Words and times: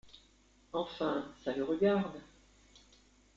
Enfin, 0.73 1.31
ça 1.43 1.53
le 1.55 1.63
regarde... 1.63 2.19